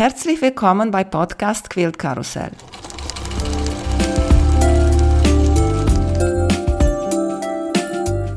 [0.00, 2.52] Herzlich willkommen bei Podcast Quilt Karussell.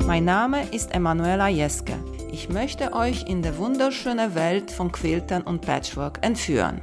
[0.05, 1.93] Mein Name ist Emanuela Jeske.
[2.33, 6.81] Ich möchte euch in die wunderschöne Welt von Quiltern und Patchwork entführen.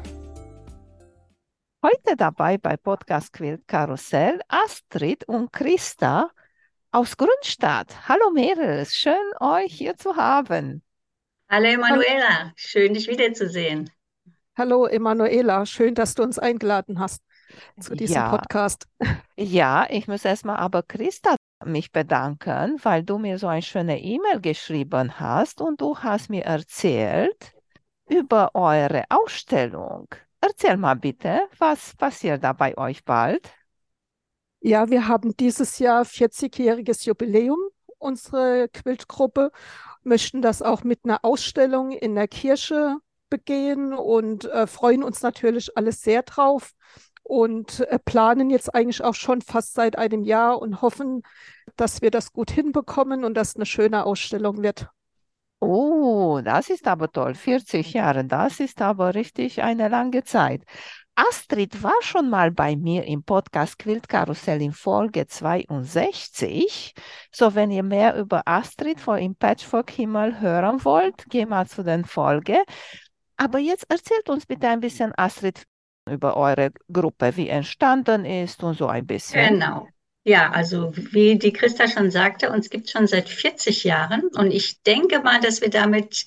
[1.83, 6.31] Heute dabei bei Podcast Quilt Karussell Astrid und Christa
[6.91, 8.09] aus Grünstadt.
[8.09, 10.83] Hallo Mädels, schön euch hier zu haben.
[11.51, 13.91] Hallo Emanuela, schön dich wiederzusehen.
[14.61, 17.23] Hallo Emanuela, schön, dass du uns eingeladen hast
[17.81, 18.87] zu diesem Ja, Podcast.
[19.39, 24.39] ja, ich muss erstmal aber Christa mich bedanken, weil du mir so eine schöne E-Mail
[24.39, 27.55] geschrieben hast und du hast mir erzählt
[28.11, 30.09] über eure Ausstellung.
[30.43, 33.49] Erzähl mal bitte, was passiert da bei euch bald?
[34.61, 37.57] Ja, wir haben dieses Jahr 40-jähriges Jubiläum,
[37.97, 39.53] unsere Quiltgruppe,
[40.03, 42.99] möchten das auch mit einer Ausstellung in der Kirche
[43.31, 46.73] begehen und äh, freuen uns natürlich alles sehr drauf
[47.23, 51.23] und äh, planen jetzt eigentlich auch schon fast seit einem Jahr und hoffen,
[51.77, 54.89] dass wir das gut hinbekommen und dass eine schöne Ausstellung wird.
[55.61, 57.35] Oh, das ist aber toll.
[57.35, 60.65] 40 Jahre, das ist aber richtig eine lange Zeit.
[61.15, 66.95] Astrid war schon mal bei mir im Podcast Quiltkarussell in Folge 62.
[67.31, 71.85] So, wenn ihr mehr über Astrid von im Patchwork Himmel hören wollt, geh mal zu
[71.85, 72.63] den Folge.
[73.41, 75.63] Aber jetzt erzählt uns bitte ein bisschen, Astrid,
[76.07, 79.55] über eure Gruppe, wie entstanden ist und so ein bisschen.
[79.55, 79.89] Genau.
[80.25, 84.51] Ja, also wie die Christa schon sagte, uns gibt es schon seit 40 Jahren und
[84.51, 86.27] ich denke mal, dass wir damit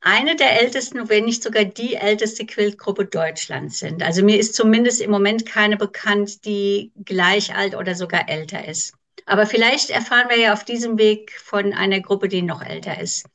[0.00, 4.02] eine der ältesten, wenn nicht sogar die älteste Quiltgruppe Deutschlands sind.
[4.02, 8.94] Also mir ist zumindest im Moment keine bekannt, die gleich alt oder sogar älter ist.
[9.26, 13.26] Aber vielleicht erfahren wir ja auf diesem Weg von einer Gruppe, die noch älter ist.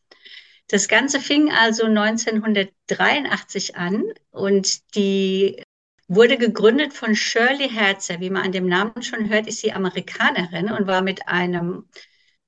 [0.68, 5.62] Das Ganze fing also 1983 an und die
[6.08, 8.20] wurde gegründet von Shirley Herzer.
[8.20, 11.88] Wie man an dem Namen schon hört, ist sie Amerikanerin und war mit einem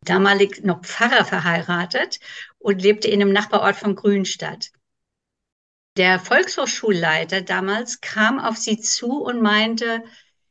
[0.01, 2.19] damalig noch Pfarrer verheiratet
[2.57, 4.71] und lebte in einem Nachbarort von Grünstadt.
[5.97, 10.03] Der Volkshochschulleiter damals kam auf sie zu und meinte,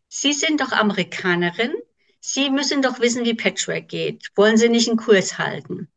[0.08, 1.74] Sie sind doch Amerikanerin,
[2.20, 4.30] Sie müssen doch wissen, wie Patchwork geht.
[4.36, 5.88] Wollen Sie nicht einen Kurs halten?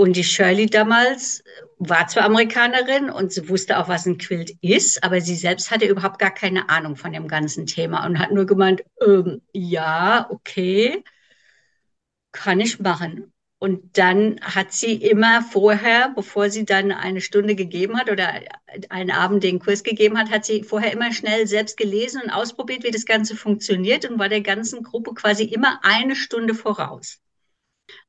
[0.00, 1.44] Und die Shirley damals
[1.78, 5.84] war zwar Amerikanerin und sie wusste auch, was ein Quilt ist, aber sie selbst hatte
[5.84, 11.04] überhaupt gar keine Ahnung von dem ganzen Thema und hat nur gemeint, ähm, ja, okay,
[12.32, 13.30] kann ich machen.
[13.58, 18.40] Und dann hat sie immer vorher, bevor sie dann eine Stunde gegeben hat oder
[18.88, 22.84] einen Abend den Kurs gegeben hat, hat sie vorher immer schnell selbst gelesen und ausprobiert,
[22.84, 27.18] wie das Ganze funktioniert und war der ganzen Gruppe quasi immer eine Stunde voraus.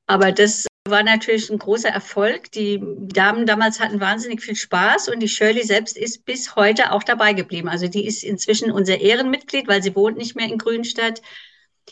[0.07, 2.51] Aber das war natürlich ein großer Erfolg.
[2.51, 7.03] Die Damen damals hatten wahnsinnig viel Spaß und die Shirley selbst ist bis heute auch
[7.03, 7.69] dabei geblieben.
[7.69, 11.21] Also die ist inzwischen unser Ehrenmitglied, weil sie wohnt nicht mehr in Grünstadt.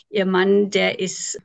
[0.08, 1.38] Ihr Mann, der ist,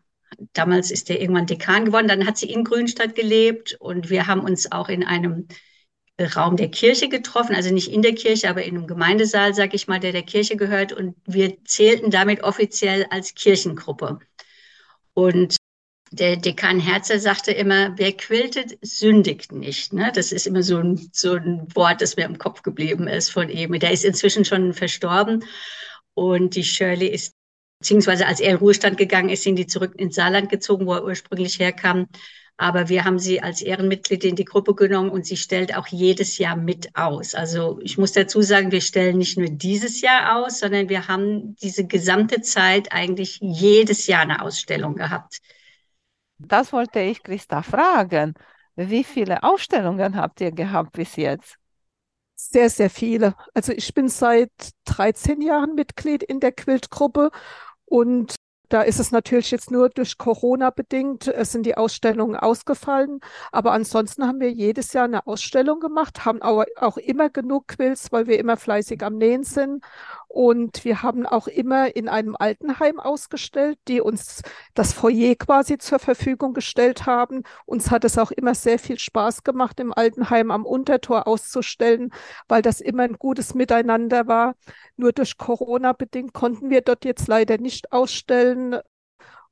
[0.53, 4.41] damals ist der irgendwann Dekan geworden, dann hat sie in Grünstadt gelebt und wir haben
[4.41, 5.47] uns auch in einem
[6.19, 9.88] Raum der Kirche getroffen, also nicht in der Kirche, aber in einem Gemeindesaal, sag ich
[9.88, 14.19] mal, der der Kirche gehört und wir zählten damit offiziell als Kirchengruppe.
[15.13, 15.57] Und
[16.15, 19.93] der Dekan Herzer sagte immer, wer quiltet, sündigt nicht.
[19.93, 20.11] Ne?
[20.13, 23.49] Das ist immer so ein, so ein Wort, das mir im Kopf geblieben ist von
[23.49, 23.77] ihm.
[23.79, 25.43] Der ist inzwischen schon verstorben.
[26.13, 27.33] Und die Shirley ist,
[27.79, 31.03] beziehungsweise als er in Ruhestand gegangen ist, sind die zurück ins Saarland gezogen, wo er
[31.03, 32.07] ursprünglich herkam.
[32.57, 36.37] Aber wir haben sie als Ehrenmitglied in die Gruppe genommen und sie stellt auch jedes
[36.37, 37.35] Jahr mit aus.
[37.35, 41.57] Also ich muss dazu sagen, wir stellen nicht nur dieses Jahr aus, sondern wir haben
[41.57, 45.41] diese gesamte Zeit eigentlich jedes Jahr eine Ausstellung gehabt.
[46.38, 48.34] Das wollte ich Christa fragen.
[48.75, 51.57] Wie viele Ausstellungen habt ihr gehabt bis jetzt?
[52.35, 53.35] Sehr, sehr viele.
[53.53, 54.51] Also ich bin seit
[54.85, 57.31] 13 Jahren Mitglied in der Quiltgruppe
[57.85, 58.35] und
[58.69, 63.19] da ist es natürlich jetzt nur durch Corona bedingt, es sind die Ausstellungen ausgefallen.
[63.52, 68.11] Aber ansonsten haben wir jedes Jahr eine Ausstellung gemacht, haben auch, auch immer genug Quills,
[68.11, 69.84] weil wir immer fleißig am Nähen sind.
[70.35, 74.41] Und wir haben auch immer in einem Altenheim ausgestellt, die uns
[74.73, 77.43] das Foyer quasi zur Verfügung gestellt haben.
[77.66, 82.11] Uns hat es auch immer sehr viel Spaß gemacht, im Altenheim am Untertor auszustellen,
[82.49, 84.55] weil das immer ein gutes Miteinander war.
[84.97, 88.76] Nur durch Corona bedingt konnten wir dort jetzt leider nicht ausstellen.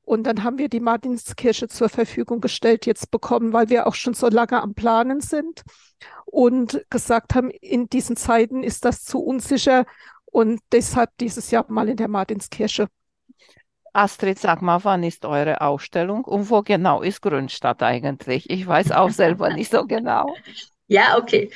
[0.02, 4.12] Und dann haben wir die Martinskirche zur Verfügung gestellt jetzt bekommen, weil wir auch schon
[4.12, 5.62] so lange am Planen sind
[6.26, 9.86] und gesagt haben, in diesen Zeiten ist das zu unsicher
[10.34, 12.88] und deshalb dieses Jahr mal in der Martinskirche.
[13.92, 18.50] Astrid, sag mal, wann ist eure Ausstellung und wo genau ist Grünstadt eigentlich?
[18.50, 20.34] Ich weiß auch selber nicht so genau.
[20.88, 21.50] Ja, okay.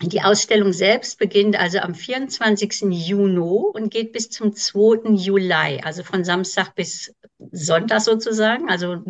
[0.00, 2.84] Die Ausstellung selbst beginnt also am 24.
[2.88, 3.38] Juni
[3.74, 5.10] und geht bis zum 2.
[5.10, 7.14] Juli, also von Samstag bis
[7.52, 9.04] Sonntag sozusagen, also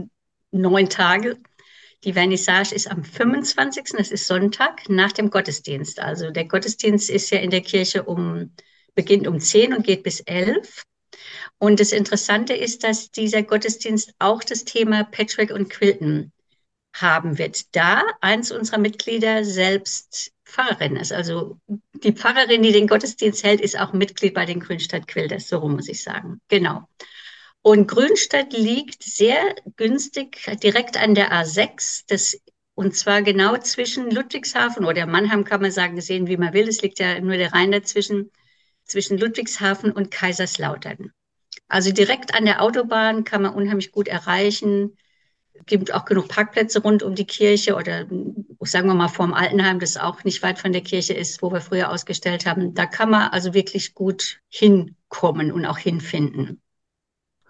[0.50, 1.38] neun Tage.
[2.02, 6.00] Die Vernissage ist am 25., das ist Sonntag, nach dem Gottesdienst.
[6.00, 8.50] Also der Gottesdienst ist ja in der Kirche um,
[8.94, 10.84] beginnt um 10 und geht bis 11.
[11.58, 16.32] Und das Interessante ist, dass dieser Gottesdienst auch das Thema Patchwork und Quilten
[16.94, 21.12] haben wird, da eins unserer Mitglieder selbst Pfarrerin ist.
[21.12, 21.58] Also
[21.94, 25.74] die Pfarrerin, die den Gottesdienst hält, ist auch Mitglied bei den Grünstadt Quilters, so rum
[25.74, 26.40] muss ich sagen.
[26.48, 26.88] Genau.
[27.62, 32.38] Und Grünstadt liegt sehr günstig direkt an der A6, das,
[32.74, 36.68] und zwar genau zwischen Ludwigshafen oder Mannheim kann man sagen, sehen wie man will.
[36.68, 38.30] Es liegt ja nur der Rhein dazwischen,
[38.84, 41.12] zwischen Ludwigshafen und Kaiserslautern.
[41.68, 44.96] Also direkt an der Autobahn kann man unheimlich gut erreichen
[45.66, 48.06] gibt auch genug Parkplätze rund um die Kirche oder
[48.60, 51.60] sagen wir mal vorm Altenheim, das auch nicht weit von der Kirche ist, wo wir
[51.60, 52.74] früher ausgestellt haben.
[52.74, 56.60] Da kann man also wirklich gut hinkommen und auch hinfinden.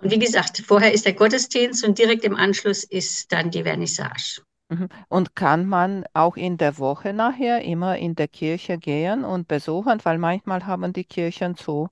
[0.00, 4.42] Und wie gesagt, vorher ist der Gottesdienst und direkt im Anschluss ist dann die Vernissage.
[4.74, 4.88] Mhm.
[5.08, 10.00] Und kann man auch in der Woche nachher immer in der Kirche gehen und besuchen,
[10.04, 11.88] weil manchmal haben die Kirchen zu.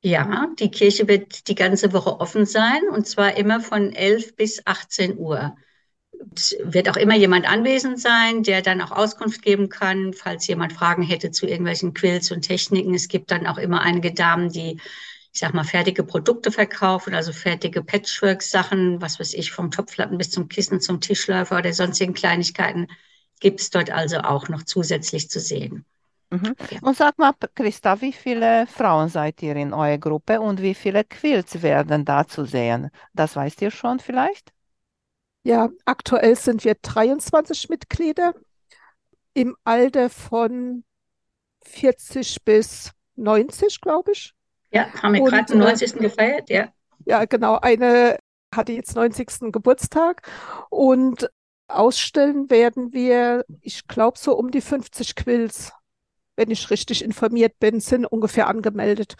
[0.00, 4.62] Ja, die Kirche wird die ganze Woche offen sein und zwar immer von 11 bis
[4.64, 5.56] 18 Uhr.
[6.36, 10.72] Es wird auch immer jemand anwesend sein, der dann auch Auskunft geben kann, falls jemand
[10.72, 12.94] Fragen hätte zu irgendwelchen Quills und Techniken.
[12.94, 14.80] Es gibt dann auch immer einige Damen, die,
[15.38, 20.32] ich sag mal, fertige Produkte verkaufen, also fertige Patchwork-Sachen, was weiß ich, vom Topflappen bis
[20.32, 22.88] zum Kissen, zum Tischläufer oder sonstigen Kleinigkeiten,
[23.38, 25.84] gibt es dort also auch noch zusätzlich zu sehen.
[26.30, 26.56] Mhm.
[26.82, 31.04] Und sag mal, Christa, wie viele Frauen seid ihr in eurer Gruppe und wie viele
[31.04, 32.90] Quilts werden da zu sehen?
[33.12, 34.52] Das weißt ihr schon vielleicht?
[35.44, 38.34] Ja, aktuell sind wir 23 Mitglieder
[39.34, 40.82] im Alter von
[41.62, 44.34] 40 bis 90, glaube ich.
[44.70, 45.94] Ja, haben wir gerade den 90.
[45.94, 46.68] Äh, gefeiert, ja.
[47.04, 47.58] Ja, genau.
[47.58, 48.18] Eine
[48.54, 49.52] hatte jetzt 90.
[49.52, 50.22] Geburtstag
[50.70, 51.30] und
[51.68, 55.72] ausstellen werden wir, ich glaube, so um die 50 Quills
[56.38, 59.16] wenn ich richtig informiert bin, sind ungefähr angemeldet.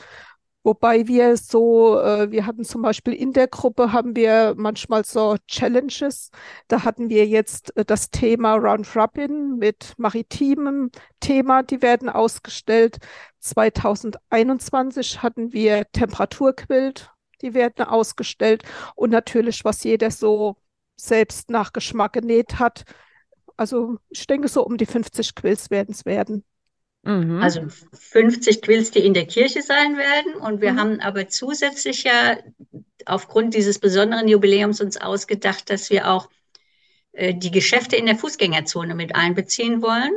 [0.65, 5.37] Wobei wir so, äh, wir hatten zum Beispiel in der Gruppe, haben wir manchmal so
[5.47, 6.31] Challenges.
[6.67, 10.91] Da hatten wir jetzt äh, das Thema Round Robin mit maritimem
[11.21, 12.99] Thema, die werden ausgestellt.
[13.41, 18.63] 2021 hatten wir Temperaturquilt, die werden ausgestellt.
[18.95, 20.57] Und natürlich, was jeder so
[20.97, 22.85] selbst nach Geschmack genäht hat.
[23.57, 26.45] Also ich denke, so um die 50 Quills werden es werden.
[27.03, 27.41] Mhm.
[27.43, 27.63] Also
[27.93, 30.35] 50 Quills, die in der Kirche sein werden.
[30.35, 30.81] Und wir mhm.
[30.81, 32.39] haben aber zusätzlich ja
[33.07, 36.29] aufgrund dieses besonderen Jubiläums uns ausgedacht, dass wir auch
[37.13, 40.13] äh, die Geschäfte in der Fußgängerzone mit einbeziehen wollen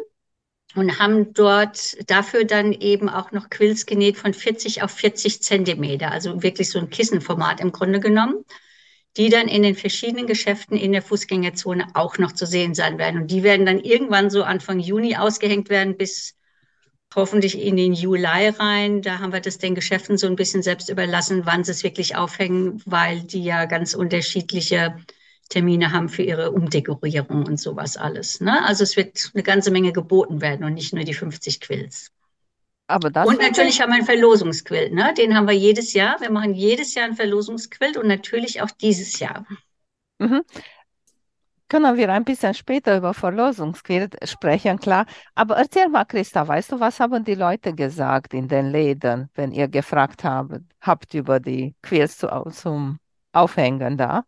[0.75, 6.11] und haben dort dafür dann eben auch noch Quills genäht von 40 auf 40 Zentimeter,
[6.11, 8.45] also wirklich so ein Kissenformat im Grunde genommen,
[9.17, 13.21] die dann in den verschiedenen Geschäften in der Fußgängerzone auch noch zu sehen sein werden.
[13.21, 16.35] Und die werden dann irgendwann so Anfang Juni ausgehängt werden bis
[17.15, 19.01] hoffentlich in den Juli rein.
[19.01, 22.15] Da haben wir das den Geschäften so ein bisschen selbst überlassen, wann sie es wirklich
[22.15, 24.95] aufhängen, weil die ja ganz unterschiedliche
[25.49, 28.39] Termine haben für ihre Umdekorierung und sowas alles.
[28.39, 28.63] Ne?
[28.65, 32.11] Also es wird eine ganze Menge geboten werden und nicht nur die 50 Quills.
[32.87, 34.93] Aber das und natürlich haben wir einen Verlosungsquilt.
[34.93, 35.13] Ne?
[35.17, 36.19] Den haben wir jedes Jahr.
[36.19, 39.45] Wir machen jedes Jahr einen Verlosungsquilt und natürlich auch dieses Jahr.
[40.19, 40.43] Mhm
[41.71, 45.05] können wir ein bisschen später über Verlosungsquilt sprechen, klar.
[45.35, 49.53] Aber erzähl mal, Christa, weißt du, was haben die Leute gesagt in den Läden, wenn
[49.53, 52.99] ihr gefragt habt, habt über die Quilts zu, zum
[53.31, 54.25] Aufhängen da?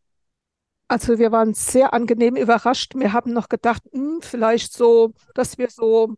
[0.87, 2.93] Also wir waren sehr angenehm überrascht.
[2.95, 6.15] Wir haben noch gedacht, mh, hm, vielleicht so, dass wir so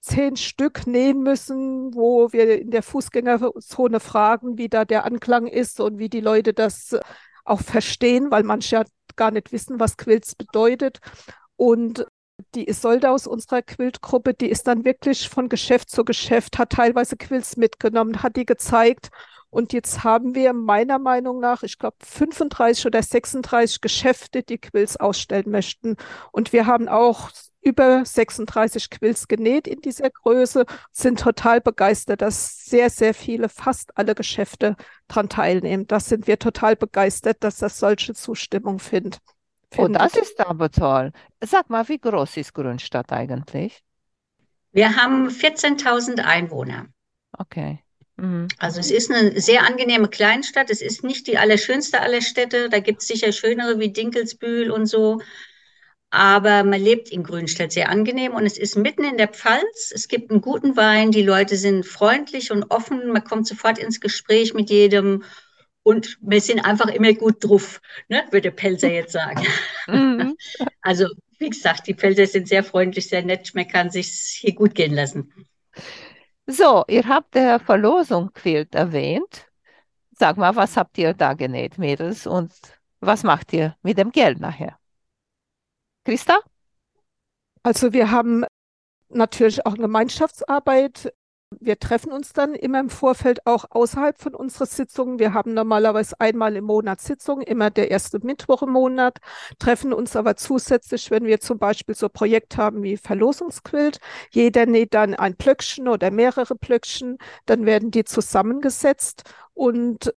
[0.00, 5.80] zehn Stück nähen müssen, wo wir in der Fußgängerzone fragen, wie da der Anklang ist
[5.80, 6.96] und wie die Leute das
[7.44, 8.84] auch verstehen, weil manche
[9.18, 11.00] gar nicht wissen, was Quilts bedeutet.
[11.56, 12.06] Und
[12.54, 17.16] die Isolde aus unserer Quiltgruppe, die ist dann wirklich von Geschäft zu Geschäft, hat teilweise
[17.16, 19.10] Quilts mitgenommen, hat die gezeigt.
[19.50, 24.98] Und jetzt haben wir meiner Meinung nach, ich glaube, 35 oder 36 Geschäfte, die Quills
[24.98, 25.96] ausstellen möchten.
[26.32, 32.64] Und wir haben auch über 36 Quills genäht in dieser Größe, sind total begeistert, dass
[32.64, 34.76] sehr, sehr viele, fast alle Geschäfte
[35.08, 35.86] daran teilnehmen.
[35.86, 39.18] Das sind wir total begeistert, dass das solche Zustimmung findet.
[39.76, 41.12] Oh, das ist aber toll.
[41.42, 43.82] Sag mal, wie groß ist Grünstadt eigentlich?
[44.72, 46.86] Wir haben 14.000 Einwohner.
[47.32, 47.82] Okay.
[48.18, 48.48] Mhm.
[48.58, 50.70] Also es ist eine sehr angenehme Kleinstadt.
[50.70, 52.68] Es ist nicht die allerschönste aller Städte.
[52.68, 55.20] Da gibt es sicher schönere wie Dinkelsbühl und so.
[56.10, 59.92] aber man lebt in Grünstedt sehr angenehm und es ist mitten in der Pfalz.
[59.94, 64.00] Es gibt einen guten Wein, die Leute sind freundlich und offen, man kommt sofort ins
[64.00, 65.24] Gespräch mit jedem
[65.82, 69.44] und wir sind einfach immer gut drauf, ne, würde Pelzer jetzt sagen.
[69.88, 70.36] Mhm.
[70.82, 71.06] Also,
[71.38, 74.08] wie gesagt, die Pelzer sind sehr freundlich, sehr nett, man kann sich
[74.40, 75.32] hier gut gehen lassen.
[76.50, 79.50] So, ihr habt der Verlosung Quilt erwähnt.
[80.12, 82.52] Sag mal, was habt ihr da genäht, Mädels, und
[83.00, 84.78] was macht ihr mit dem Geld nachher?
[86.04, 86.38] Christa?
[87.62, 88.46] Also wir haben
[89.10, 91.12] natürlich auch Gemeinschaftsarbeit.
[91.60, 95.18] Wir treffen uns dann immer im Vorfeld auch außerhalb von unserer Sitzungen.
[95.18, 99.18] Wir haben normalerweise einmal im Monat Sitzungen, immer der erste Mittwoch im Monat,
[99.58, 103.98] treffen uns aber zusätzlich, wenn wir zum Beispiel so Projekt haben wie Verlosungsquilt.
[104.30, 109.22] Jeder näht dann ein Plöckchen oder mehrere Plöckchen, dann werden die zusammengesetzt
[109.54, 110.12] und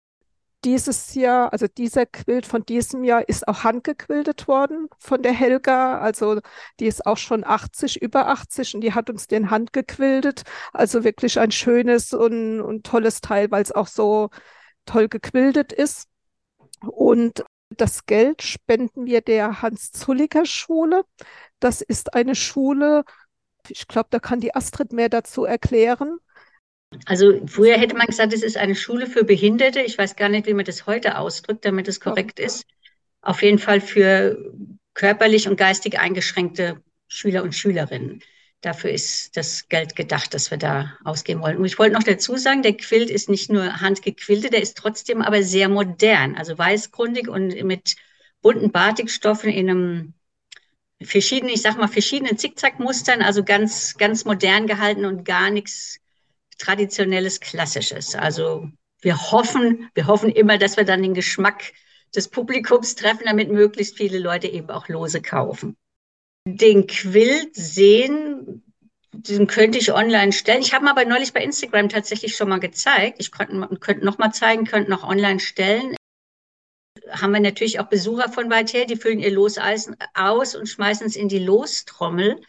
[0.65, 5.99] dieses Jahr, also dieser Quilt von diesem Jahr ist auch handgequiltet worden von der Helga.
[5.99, 6.41] Also
[6.79, 10.43] die ist auch schon 80, über 80 und die hat uns den Hand gequiltet.
[10.73, 14.31] Also wirklich ein schönes und, und tolles Teil, weil es auch so
[14.87, 16.09] toll gequiltet ist.
[16.87, 21.05] Und das Geld spenden wir der Hans-Zulliger Schule.
[21.61, 23.05] Das ist eine Schule,
[23.69, 26.19] ich glaube, da kann die Astrid mehr dazu erklären.
[27.07, 29.81] Also früher hätte man gesagt, es ist eine Schule für Behinderte.
[29.81, 32.67] Ich weiß gar nicht, wie man das heute ausdrückt, damit es korrekt ist.
[33.23, 34.53] Auf jeden Fall für
[34.95, 38.23] körperlich und geistig eingeschränkte Schüler und Schülerinnen.
[38.61, 41.57] Dafür ist das Geld gedacht, das wir da ausgeben wollen.
[41.57, 45.23] Und ich wollte noch dazu sagen, der Quilt ist nicht nur handgequiltet, der ist trotzdem
[45.23, 47.97] aber sehr modern, also weißgrundig und mit
[48.43, 50.15] bunten Batikstoffen in einem
[51.01, 56.01] verschiedenen, ich sag mal, verschiedenen Zickzackmustern, also ganz, ganz modern gehalten und gar nichts
[56.61, 58.15] traditionelles, klassisches.
[58.15, 58.69] Also
[59.01, 61.73] wir hoffen, wir hoffen immer, dass wir dann den Geschmack
[62.15, 65.77] des Publikums treffen, damit möglichst viele Leute eben auch Lose kaufen.
[66.47, 68.63] Den Quilt sehen,
[69.13, 70.63] den könnte ich online stellen.
[70.63, 73.17] Ich habe ihn aber neulich bei Instagram tatsächlich schon mal gezeigt.
[73.21, 75.97] Ich könnte, könnte noch mal zeigen, könnte noch online stellen.
[77.09, 81.07] Haben wir natürlich auch Besucher von weit her, die füllen ihr Los aus und schmeißen
[81.07, 82.41] es in die Lostrommel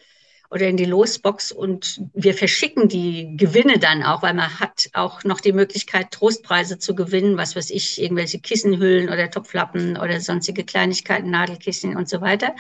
[0.52, 5.24] oder in die Losbox und wir verschicken die Gewinne dann auch, weil man hat auch
[5.24, 10.66] noch die Möglichkeit, Trostpreise zu gewinnen, was weiß ich, irgendwelche Kissenhüllen oder Topflappen oder sonstige
[10.66, 12.54] Kleinigkeiten, Nadelkissen und so weiter.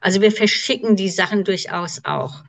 [0.00, 2.44] Also wir verschicken die Sachen durchaus auch.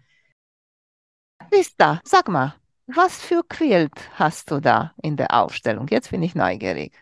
[1.51, 2.53] Lista, sag mal,
[2.85, 5.87] was für Quilt hast du da in der Aufstellung?
[5.89, 6.93] Jetzt bin ich neugierig.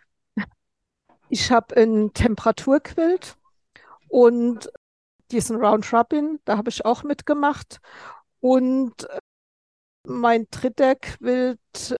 [1.27, 3.35] Ich habe ein Temperaturquilt
[4.07, 4.69] und
[5.31, 7.79] diesen Round Robin, da habe ich auch mitgemacht.
[8.39, 9.19] Und äh,
[10.03, 11.95] mein Quilt,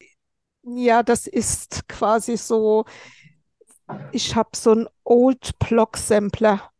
[0.64, 2.86] ja, das ist quasi so,
[4.12, 6.72] ich habe so ein Old Block Sampler,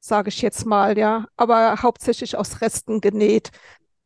[0.00, 3.50] sage ich jetzt mal, ja, aber hauptsächlich aus Resten genäht.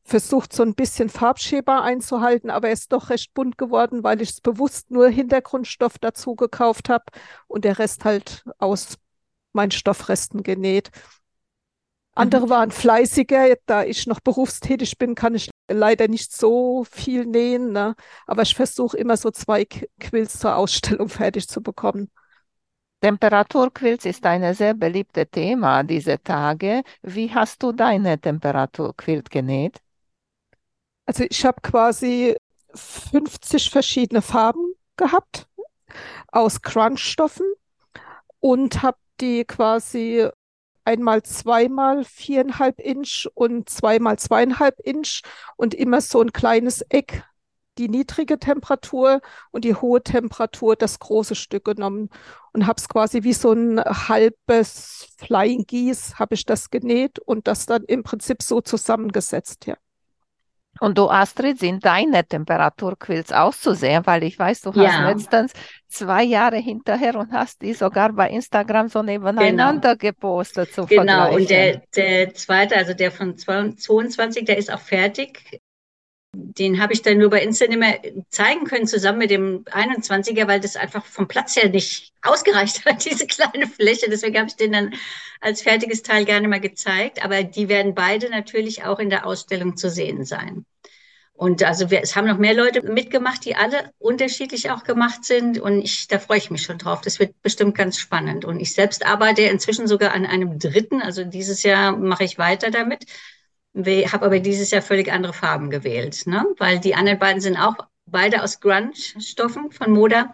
[0.06, 4.30] Versucht so ein bisschen Farbschäber einzuhalten, aber er ist doch recht bunt geworden, weil ich
[4.30, 7.04] es bewusst nur Hintergrundstoff dazu gekauft habe
[7.46, 8.98] und der Rest halt aus
[9.54, 10.90] meinen Stoffresten genäht.
[12.14, 12.50] Andere mhm.
[12.50, 13.56] waren fleißiger.
[13.66, 17.72] Da ich noch berufstätig bin, kann ich leider nicht so viel nähen.
[17.72, 17.94] Ne?
[18.26, 22.10] Aber ich versuche immer so zwei Quills zur Ausstellung fertig zu bekommen.
[23.00, 26.82] Temperaturquills ist ein sehr beliebtes Thema diese Tage.
[27.02, 29.80] Wie hast du deine Temperaturquilt genäht?
[31.04, 32.34] Also ich habe quasi
[32.74, 35.46] 50 verschiedene Farben gehabt
[36.32, 37.46] aus Crunchstoffen
[38.40, 40.28] und habe die quasi
[40.84, 45.22] einmal zweimal viereinhalb Inch und zweimal zweieinhalb Inch
[45.56, 47.24] und immer so ein kleines Eck
[47.78, 52.08] die niedrige Temperatur und die hohe Temperatur das große Stück genommen
[52.52, 57.48] und habe es quasi wie so ein halbes Flying Geese habe ich das genäht und
[57.48, 59.76] das dann im Prinzip so zusammengesetzt, ja.
[60.80, 65.08] Und du, Astrid, sind deine Temperaturquills auszusehen, weil ich weiß, du hast ja.
[65.08, 65.52] letztens
[65.94, 70.10] zwei Jahre hinterher und hast die sogar bei Instagram so nebeneinander genau.
[70.10, 70.72] gepostet.
[70.72, 75.60] Zu genau, und der, der zweite, also der von 22, der ist auch fertig.
[76.36, 80.48] Den habe ich dann nur bei Insta nicht mehr zeigen können, zusammen mit dem 21er,
[80.48, 84.10] weil das einfach vom Platz her nicht ausgereicht hat, diese kleine Fläche.
[84.10, 84.94] Deswegen habe ich den dann
[85.40, 87.24] als fertiges Teil gerne mal gezeigt.
[87.24, 90.66] Aber die werden beide natürlich auch in der Ausstellung zu sehen sein.
[91.36, 95.58] Und also wir, es haben noch mehr Leute mitgemacht, die alle unterschiedlich auch gemacht sind.
[95.58, 97.00] Und ich, da freue ich mich schon drauf.
[97.00, 98.44] Das wird bestimmt ganz spannend.
[98.44, 101.02] Und ich selbst arbeite inzwischen sogar an einem dritten.
[101.02, 103.06] Also dieses Jahr mache ich weiter damit
[103.74, 106.46] habe aber dieses Jahr völlig andere Farben gewählt, ne?
[106.58, 107.76] weil die anderen beiden sind auch
[108.06, 110.32] beide aus Grunge-Stoffen von Moda.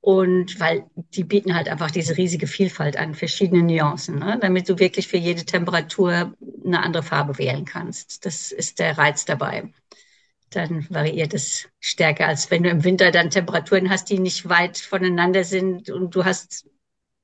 [0.00, 4.38] Und weil die bieten halt einfach diese riesige Vielfalt an verschiedenen Nuancen, ne?
[4.40, 8.24] damit du wirklich für jede Temperatur eine andere Farbe wählen kannst.
[8.24, 9.72] Das ist der Reiz dabei.
[10.50, 14.78] Dann variiert es stärker, als wenn du im Winter dann Temperaturen hast, die nicht weit
[14.78, 16.66] voneinander sind und du hast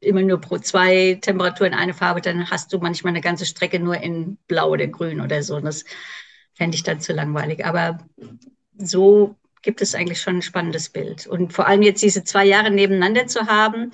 [0.01, 3.97] immer nur pro zwei Temperaturen eine Farbe, dann hast du manchmal eine ganze Strecke nur
[3.97, 5.57] in Blau oder Grün oder so.
[5.57, 5.85] Und das
[6.55, 7.65] fände ich dann zu langweilig.
[7.65, 7.99] Aber
[8.77, 11.27] so gibt es eigentlich schon ein spannendes Bild.
[11.27, 13.93] Und vor allem jetzt diese zwei Jahre nebeneinander zu haben,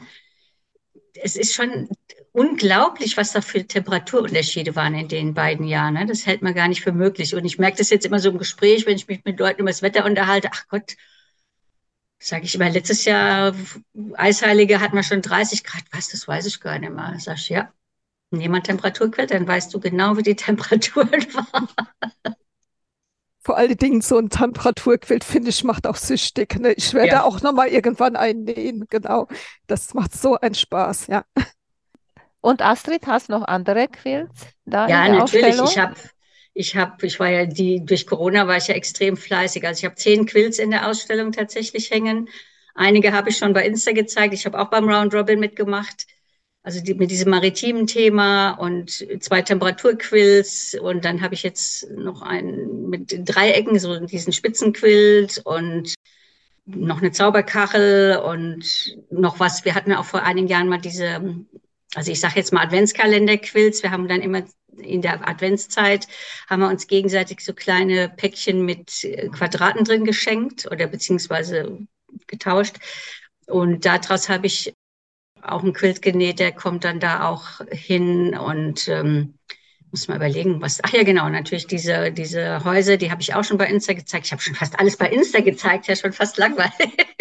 [1.14, 1.88] es ist schon
[2.32, 5.94] unglaublich, was da für Temperaturunterschiede waren in den beiden Jahren.
[5.94, 6.06] Ne?
[6.06, 7.34] Das hält man gar nicht für möglich.
[7.34, 9.70] Und ich merke das jetzt immer so im Gespräch, wenn ich mich mit Leuten über
[9.70, 10.50] das Wetter unterhalte.
[10.52, 10.96] Ach Gott,
[12.18, 13.54] sage ich immer, letztes Jahr
[14.14, 15.84] Eisheilige hatten wir schon 30 Grad.
[15.92, 17.16] Was, das weiß ich gar nicht mehr.
[17.18, 17.72] Sag ich, ja,
[18.30, 21.68] nimm Temperaturquelle, dann weißt du genau, wie die Temperaturen waren.
[23.50, 26.54] Vor allen Dingen so ein Temperaturquilt, finde ich, macht auch süchtig.
[26.60, 26.72] Ne?
[26.74, 27.22] Ich werde ja.
[27.24, 29.26] auch nochmal irgendwann einnähen, genau.
[29.66, 31.24] Das macht so einen Spaß, ja.
[32.40, 35.60] Und Astrid, hast du noch andere Quilts da Ja, natürlich.
[35.60, 35.96] Ich habe
[36.54, 39.66] ich habe, ich war ja die, durch Corona war ich ja extrem fleißig.
[39.66, 42.28] Also ich habe zehn Quilts in der Ausstellung tatsächlich hängen.
[42.76, 44.32] Einige habe ich schon bei Insta gezeigt.
[44.32, 46.06] Ich habe auch beim Round Robin mitgemacht.
[46.62, 50.76] Also die, mit diesem maritimen Thema und zwei Temperaturquills.
[50.80, 55.94] Und dann habe ich jetzt noch einen mit Dreiecken, so diesen Spitzenquilt und
[56.66, 59.64] noch eine Zauberkachel und noch was.
[59.64, 61.34] Wir hatten auch vor einigen Jahren mal diese,
[61.94, 63.82] also ich sage jetzt mal Adventskalender-Quills.
[63.82, 64.42] Wir haben dann immer
[64.76, 66.06] in der Adventszeit
[66.48, 71.78] haben wir uns gegenseitig so kleine Päckchen mit äh, Quadraten drin geschenkt oder beziehungsweise
[72.26, 72.76] getauscht.
[73.46, 74.72] Und daraus habe ich
[75.50, 79.34] auch ein Quilt genäht, der kommt dann da auch hin und ähm,
[79.90, 80.80] muss mal überlegen, was.
[80.82, 84.26] Ach ja, genau, natürlich diese, diese Häuser, die habe ich auch schon bei Insta gezeigt.
[84.26, 86.72] Ich habe schon fast alles bei Insta gezeigt, ja schon fast langweilig.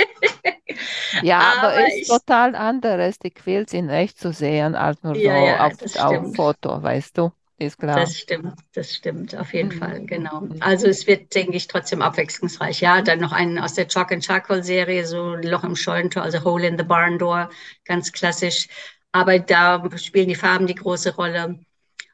[1.21, 5.33] Ja, aber, aber ist total anderes, die Quilts in echt zu sehen, als nur ja,
[5.33, 7.31] so ja, auf, auf Foto, weißt du?
[7.59, 7.99] Ist klar.
[7.99, 9.79] Das stimmt, das stimmt, auf jeden mhm.
[9.79, 10.47] Fall, genau.
[10.61, 12.79] Also es wird, denke ich, trotzdem abwechslungsreich.
[12.79, 16.43] Ja, dann noch einen aus der Chalk and Charcoal Serie, so Loch im Scheunentor, also
[16.45, 17.49] Hole in the Barn Door,
[17.83, 18.69] ganz klassisch.
[19.11, 21.59] Aber da spielen die Farben die große Rolle.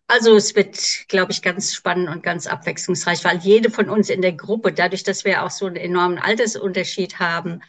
[0.07, 4.21] Also es wird, glaube ich, ganz spannend und ganz abwechslungsreich, weil jede von uns in
[4.21, 7.61] der Gruppe, dadurch, dass wir auch so einen enormen Altersunterschied haben,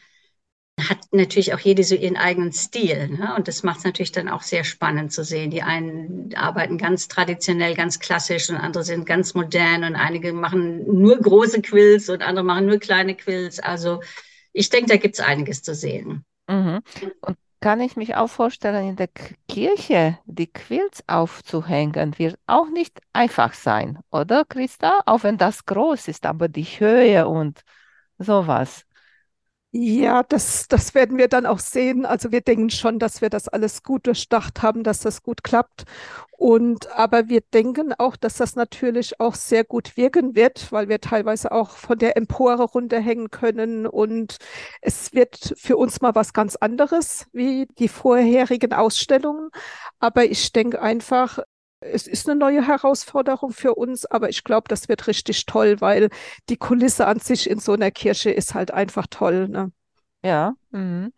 [0.89, 3.09] hat natürlich auch jede so ihren eigenen Stil.
[3.09, 3.35] Ne?
[3.37, 5.51] Und das macht es natürlich dann auch sehr spannend zu sehen.
[5.51, 10.85] Die einen arbeiten ganz traditionell, ganz klassisch und andere sind ganz modern und einige machen
[10.87, 13.59] nur große Quills und andere machen nur kleine Quills.
[13.59, 14.01] Also
[14.53, 16.25] ich denke, da gibt es einiges zu sehen.
[16.49, 16.81] Mhm.
[17.21, 19.09] Und kann ich mich auch vorstellen, in der
[19.49, 25.01] Kirche die Quills aufzuhängen, wird auch nicht einfach sein, oder Christa?
[25.05, 27.63] Auch wenn das groß ist, aber die Höhe und
[28.19, 28.86] sowas.
[29.79, 32.07] Ja, das, das werden wir dann auch sehen.
[32.07, 35.85] Also wir denken schon, dass wir das alles gut durchdacht haben, dass das gut klappt.
[36.31, 41.01] Und aber wir denken auch, dass das natürlich auch sehr gut wirken wird, weil wir
[41.03, 43.87] teilweise auch von der Empore runterhängen können.
[43.87, 44.39] Und
[44.81, 49.51] es wird für uns mal was ganz anderes wie die vorherigen Ausstellungen.
[49.99, 51.41] Aber ich denke einfach,
[51.93, 56.11] es ist eine neue Herausforderung für uns, aber ich glaube, das wird richtig toll, weil
[56.49, 59.49] die Kulisse an sich in so einer Kirche ist halt einfach toll.
[59.49, 59.73] Ne?
[60.25, 60.55] Ja.
[60.71, 61.13] Mhm.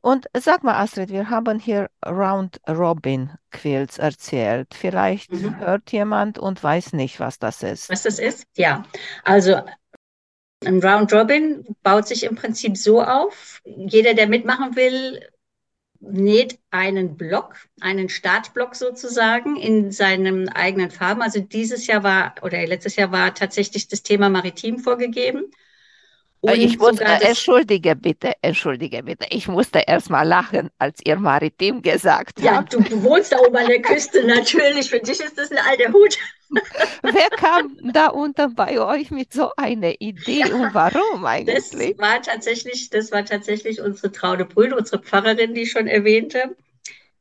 [0.00, 4.74] Und sag mal, Astrid, wir haben hier Round Robin Quilts erzählt.
[4.74, 5.58] Vielleicht mhm.
[5.58, 7.88] hört jemand und weiß nicht, was das ist.
[7.88, 8.46] Was das ist?
[8.54, 8.84] Ja.
[9.22, 9.62] Also
[10.64, 13.60] ein Round Robin baut sich im Prinzip so auf.
[13.64, 15.20] Jeder, der mitmachen will,
[16.10, 21.22] näht einen Block, einen Startblock sozusagen in seinen eigenen Farben.
[21.22, 25.50] Also dieses Jahr war oder letztes Jahr war tatsächlich das Thema Maritim vorgegeben.
[26.44, 31.16] Und ich muss, äh, entschuldige bitte, entschuldige bitte, ich musste erst mal lachen, als ihr
[31.16, 32.74] Maritim gesagt ja, habt.
[32.74, 35.92] Ja, du wohnst da oben an der Küste, natürlich, für dich ist das ein alter
[35.92, 36.18] Hut.
[37.02, 41.70] Wer kam da unten bei euch mit so einer Idee und warum eigentlich?
[41.70, 46.54] Das war tatsächlich, das war tatsächlich unsere Traude Brüder, unsere Pfarrerin, die ich schon erwähnte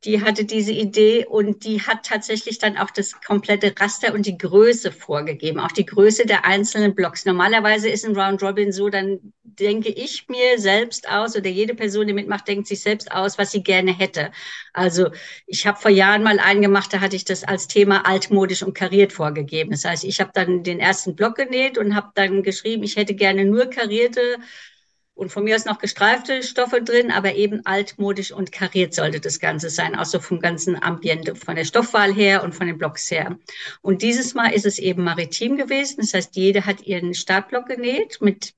[0.05, 4.37] die hatte diese Idee und die hat tatsächlich dann auch das komplette Raster und die
[4.37, 7.25] Größe vorgegeben, auch die Größe der einzelnen Blocks.
[7.25, 12.07] Normalerweise ist ein Round Robin so, dann denke ich mir selbst aus oder jede Person,
[12.07, 14.31] die mitmacht, denkt sich selbst aus, was sie gerne hätte.
[14.73, 15.09] Also
[15.45, 18.73] ich habe vor Jahren mal einen gemacht, da hatte ich das als Thema altmodisch und
[18.73, 19.71] kariert vorgegeben.
[19.71, 23.15] Das heißt, ich habe dann den ersten Block genäht und habe dann geschrieben, ich hätte
[23.15, 24.37] gerne nur karierte
[25.15, 29.39] und von mir aus noch gestreifte Stoffe drin, aber eben altmodisch und kariert sollte das
[29.39, 33.11] Ganze sein, auch so vom ganzen Ambiente, von der Stoffwahl her und von den Blocks
[33.11, 33.37] her.
[33.81, 38.19] Und dieses Mal ist es eben maritim gewesen, das heißt, jede hat ihren Startblock genäht
[38.21, 38.53] mit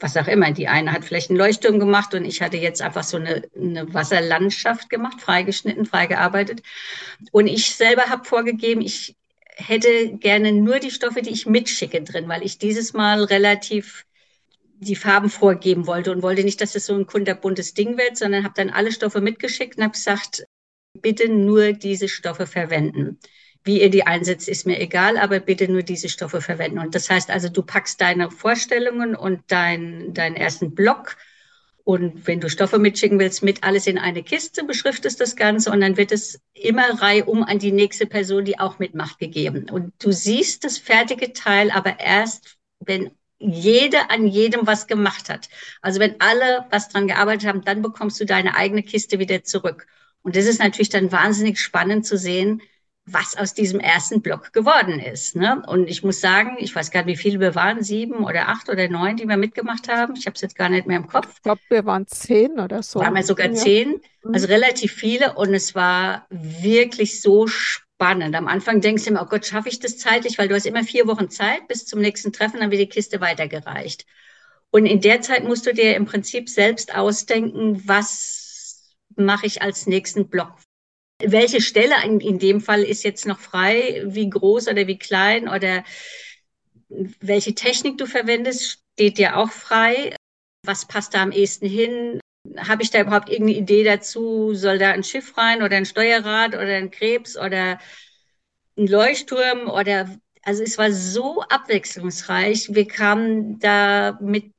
[0.00, 0.50] was auch immer.
[0.52, 3.92] Die eine hat vielleicht einen Leuchtturm gemacht und ich hatte jetzt einfach so eine, eine
[3.94, 6.62] Wasserlandschaft gemacht, freigeschnitten, freigearbeitet.
[7.32, 9.16] Und ich selber habe vorgegeben, ich
[9.56, 14.04] hätte gerne nur die Stoffe, die ich mitschicke drin, weil ich dieses Mal relativ
[14.78, 18.44] die Farben vorgeben wollte und wollte nicht, dass es so ein kunterbuntes Ding wird, sondern
[18.44, 20.44] habe dann alle Stoffe mitgeschickt und habe gesagt,
[21.00, 23.18] bitte nur diese Stoffe verwenden.
[23.62, 26.78] Wie ihr die einsetzt, ist mir egal, aber bitte nur diese Stoffe verwenden.
[26.78, 31.16] Und das heißt also, du packst deine Vorstellungen und dein, deinen ersten Block
[31.84, 35.82] und wenn du Stoffe mitschicken willst, mit alles in eine Kiste, beschriftest das Ganze und
[35.82, 39.68] dann wird es immer reihum an die nächste Person, die auch mitmacht, gegeben.
[39.70, 43.10] Und du siehst das fertige Teil aber erst, wenn
[43.52, 45.48] jede an jedem was gemacht hat.
[45.82, 49.86] Also wenn alle was dran gearbeitet haben, dann bekommst du deine eigene Kiste wieder zurück.
[50.22, 52.62] Und das ist natürlich dann wahnsinnig spannend zu sehen,
[53.06, 55.36] was aus diesem ersten Block geworden ist.
[55.36, 55.62] Ne?
[55.66, 58.70] Und ich muss sagen, ich weiß gar nicht, wie viele wir waren, sieben oder acht
[58.70, 60.14] oder neun, die wir mitgemacht haben.
[60.16, 61.28] Ich habe es jetzt gar nicht mehr im Kopf.
[61.34, 63.00] Ich glaube, wir waren zehn oder so.
[63.00, 63.54] Waren wir sogar ja.
[63.54, 64.34] zehn, mhm.
[64.34, 65.34] also relativ viele.
[65.34, 68.34] Und es war wirklich so spannend.
[68.34, 70.38] Am Anfang denkst du immer, oh Gott, schaffe ich das zeitlich?
[70.38, 73.20] Weil du hast immer vier Wochen Zeit bis zum nächsten Treffen, dann wird die Kiste
[73.20, 74.06] weitergereicht.
[74.70, 79.86] Und in der Zeit musst du dir im Prinzip selbst ausdenken, was mache ich als
[79.86, 80.54] nächsten Block
[81.22, 85.48] welche Stelle in, in dem Fall ist jetzt noch frei, wie groß oder wie klein
[85.48, 85.84] oder
[87.20, 90.14] welche Technik du verwendest, steht dir auch frei.
[90.64, 92.20] Was passt da am ehesten hin?
[92.56, 94.54] Habe ich da überhaupt irgendeine Idee dazu?
[94.54, 97.78] Soll da ein Schiff rein oder ein Steuerrad oder ein Krebs oder
[98.76, 100.08] ein Leuchtturm oder
[100.42, 102.74] also es war so abwechslungsreich.
[102.74, 104.52] Wir kamen da mit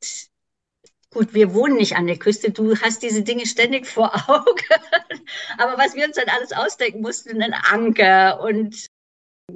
[1.15, 2.51] Gut, wir wohnen nicht an der Küste.
[2.51, 4.65] Du hast diese Dinge ständig vor Augen.
[5.57, 8.87] Aber was wir uns dann alles ausdenken mussten, ein Anker und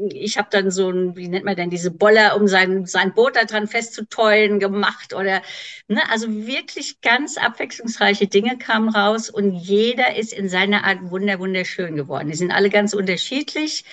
[0.09, 3.35] ich habe dann so ein, wie nennt man denn diese Boller, um sein, sein Boot
[3.35, 5.41] da dran festzutollen gemacht oder,
[5.89, 11.39] ne, also wirklich ganz abwechslungsreiche Dinge kamen raus und jeder ist in seiner Art wunder,
[11.39, 12.29] wunderschön geworden.
[12.29, 13.83] Die sind alle ganz unterschiedlich,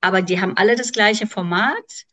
[0.00, 2.06] aber die haben alle das gleiche Format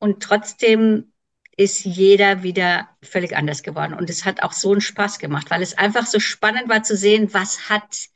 [0.00, 1.12] und trotzdem
[1.56, 3.94] ist jeder wieder völlig anders geworden.
[3.94, 6.96] Und es hat auch so einen Spaß gemacht, weil es einfach so spannend war zu
[6.96, 8.08] sehen, was hat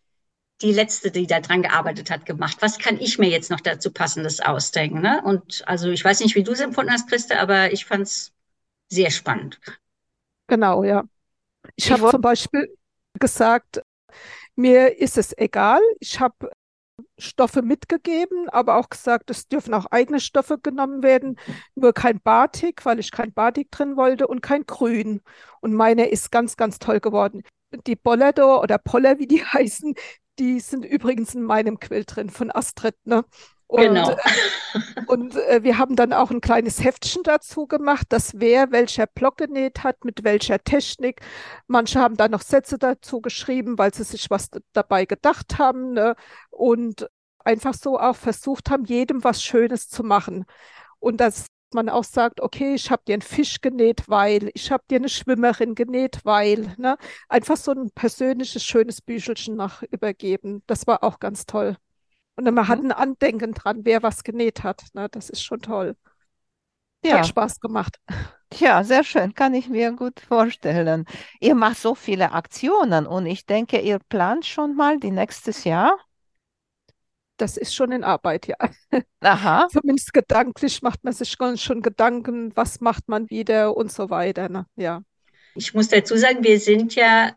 [0.63, 2.59] die letzte, die da dran gearbeitet hat, gemacht.
[2.61, 5.01] Was kann ich mir jetzt noch dazu passendes ausdenken?
[5.01, 5.21] Ne?
[5.25, 8.33] Und also ich weiß nicht, wie du es empfunden hast, Christa, aber ich fand es
[8.89, 9.61] sehr spannend.
[10.47, 11.05] Genau, ja.
[11.77, 12.77] Ich, ich habe zum Beispiel
[13.19, 13.83] gesagt,
[14.55, 15.81] mir ist es egal.
[16.01, 16.51] Ich habe
[17.19, 21.39] Stoffe mitgegeben, aber auch gesagt, es dürfen auch eigene Stoffe genommen werden,
[21.75, 25.21] nur kein Batik, weil ich kein Batik drin wollte und kein Grün.
[25.61, 27.43] Und meine ist ganz, ganz toll geworden.
[27.87, 29.95] Die Bollador oder Poller, wie die heißen,
[30.39, 32.97] die sind übrigens in meinem Quill drin von Astrid.
[33.05, 33.25] Ne?
[33.67, 34.11] Und, genau.
[34.11, 34.17] Äh,
[35.07, 39.39] und äh, wir haben dann auch ein kleines Heftchen dazu gemacht, dass wer welcher Block
[39.39, 41.21] genäht hat, mit welcher Technik.
[41.67, 46.15] Manche haben dann noch Sätze dazu geschrieben, weil sie sich was dabei gedacht haben ne?
[46.51, 47.09] und
[47.45, 50.45] einfach so auch versucht haben, jedem was Schönes zu machen.
[50.99, 54.85] Und dass man auch sagt, okay, ich habe dir einen Fisch genäht, weil, ich habe
[54.89, 56.97] dir eine Schwimmerin genäht, weil, ne?
[57.29, 60.63] einfach so ein persönliches, schönes Büchelchen nach übergeben.
[60.67, 61.77] Das war auch ganz toll.
[62.37, 64.85] Und man hat ein Andenken dran, wer was genäht hat.
[64.93, 65.09] Ne?
[65.09, 65.97] Das ist schon toll.
[67.05, 67.19] Ja.
[67.19, 67.99] Hat Spaß gemacht.
[68.61, 71.07] Ja, sehr schön, kann ich mir gut vorstellen.
[71.41, 75.99] Ihr macht so viele Aktionen und ich denke, ihr plant schon mal die nächstes Jahr.
[77.37, 78.57] Das ist schon in Arbeit, ja.
[79.21, 79.67] Aha.
[79.73, 84.49] Zumindest gedanklich macht man sich schon Gedanken, was macht man wieder und so weiter.
[84.49, 84.67] Ne?
[84.77, 85.03] Ja.
[85.57, 87.33] Ich muss dazu sagen, wir sind ja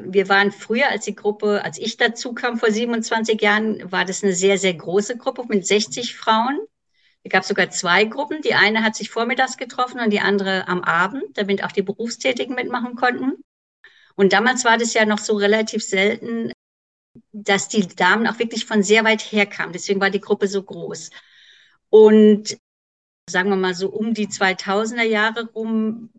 [0.00, 4.22] wir waren früher, als die Gruppe, als ich dazu kam vor 27 Jahren, war das
[4.22, 6.58] eine sehr, sehr große Gruppe mit 60 Frauen.
[7.22, 8.42] Es gab sogar zwei Gruppen.
[8.42, 12.54] Die eine hat sich vormittags getroffen und die andere am Abend, damit auch die Berufstätigen
[12.54, 13.42] mitmachen konnten.
[14.14, 16.52] Und damals war das ja noch so relativ selten,
[17.32, 19.72] dass die Damen auch wirklich von sehr weit her kamen.
[19.72, 21.10] Deswegen war die Gruppe so groß.
[21.88, 22.58] Und
[23.28, 26.10] sagen wir mal so um die 2000er Jahre rum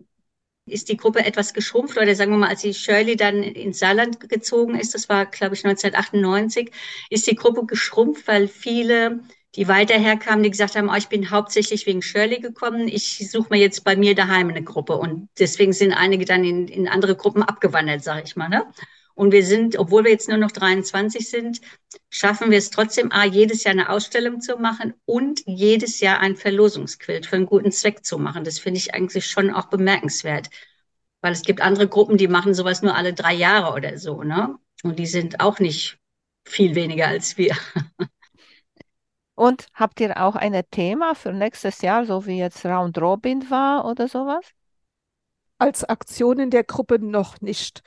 [0.65, 4.19] ist die Gruppe etwas geschrumpft oder sagen wir mal, als die Shirley dann ins Saarland
[4.30, 6.71] gezogen ist, das war, glaube ich, 1998,
[7.10, 9.19] ist die Gruppe geschrumpft, weil viele,
[9.56, 13.49] die weiter herkamen, die gesagt haben, oh, ich bin hauptsächlich wegen Shirley gekommen, ich suche
[13.51, 14.97] mir jetzt bei mir daheim eine Gruppe.
[14.97, 18.49] Und deswegen sind einige dann in, in andere Gruppen abgewandert, sage ich mal.
[18.49, 18.65] Ne?
[19.15, 21.62] Und wir sind, obwohl wir jetzt nur noch 23 sind,
[22.10, 26.36] schaffen wir es trotzdem, A, jedes Jahr eine Ausstellung zu machen und jedes Jahr ein
[26.36, 28.43] Verlosungsquilt für einen guten Zweck zu machen.
[28.43, 30.49] Das finde ich eigentlich schon auch bemerkenswert.
[31.21, 34.58] Weil es gibt andere Gruppen, die machen sowas nur alle drei Jahre oder so, ne?
[34.84, 35.97] Und die sind auch nicht
[36.45, 37.56] viel weniger als wir.
[39.34, 43.86] Und habt ihr auch ein Thema für nächstes Jahr, so wie jetzt Round Robin war
[43.86, 44.45] oder sowas?
[45.58, 47.82] als Aktion in der Gruppe noch nicht.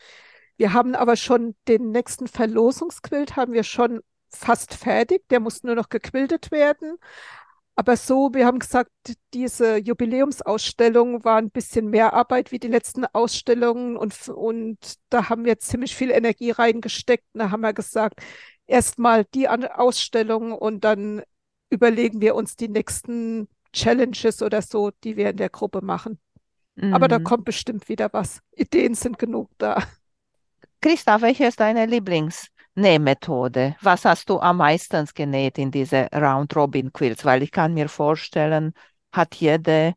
[0.58, 5.26] Wir haben aber schon den nächsten Verlosungsquilt haben wir schon fast fertig.
[5.30, 6.98] Der muss nur noch gequiltet werden.
[7.76, 8.90] Aber so, wir haben gesagt,
[9.32, 14.78] diese Jubiläumsausstellung war ein bisschen mehr Arbeit wie die letzten Ausstellungen und, und
[15.10, 17.24] da haben wir ziemlich viel Energie reingesteckt.
[17.32, 18.20] Und da haben wir gesagt,
[18.66, 21.22] erstmal die Ausstellung und dann
[21.70, 26.18] überlegen wir uns die nächsten Challenges oder so, die wir in der Gruppe machen.
[26.74, 26.94] Mhm.
[26.94, 27.24] Aber da mhm.
[27.24, 28.40] kommt bestimmt wieder was.
[28.56, 29.84] Ideen sind genug da.
[30.80, 33.76] Christa, welche ist deine Lieblingsnähmethode?
[33.80, 37.24] Was hast du am meisten genäht in diese Round-Robin-Quilts?
[37.24, 38.72] Weil ich kann mir vorstellen,
[39.12, 39.94] hat jede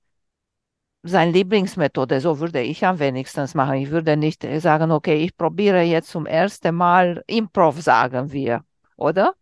[1.04, 2.20] seine Lieblingsmethode.
[2.22, 3.76] So würde ich am wenigsten machen.
[3.76, 8.64] Ich würde nicht sagen, okay, ich probiere jetzt zum ersten Mal Improv, sagen wir,
[8.98, 9.36] oder?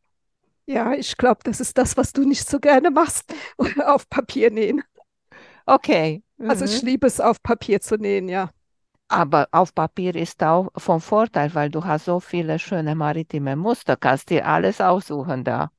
[0.65, 3.33] Ja, ich glaube, das ist das, was du nicht so gerne machst,
[3.85, 4.83] auf Papier nähen.
[5.65, 6.21] Okay.
[6.37, 6.49] Mhm.
[6.49, 6.89] Also ich mhm.
[6.89, 8.51] liebe es, auf Papier zu nähen, ja.
[9.09, 13.97] Aber auf Papier ist auch von Vorteil, weil du hast so viele schöne maritime Muster,
[13.97, 15.71] kannst dir alles aussuchen da.